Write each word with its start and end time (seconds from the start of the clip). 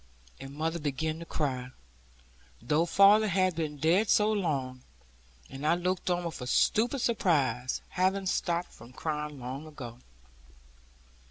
And 0.39 0.55
mother 0.55 0.79
began 0.79 1.19
to 1.19 1.25
cry, 1.27 1.69
though 2.59 2.87
father 2.87 3.27
had 3.27 3.55
been 3.55 3.77
dead 3.77 4.09
so 4.09 4.31
long; 4.31 4.81
and 5.47 5.63
I 5.63 5.75
looked 5.75 6.09
on 6.09 6.23
with 6.23 6.41
a 6.41 6.47
stupid 6.47 7.01
surprise, 7.01 7.83
having 7.89 8.25
stopped 8.25 8.73
from 8.73 8.93
crying 8.93 9.39
long 9.39 9.67
ago. 9.67 9.99